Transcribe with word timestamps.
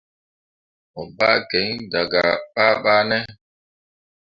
Mo 0.93 1.01
ɓah 1.17 1.37
kiŋ 1.49 1.67
dah 1.91 2.07
gah 2.11 2.33
babane. 2.53 3.17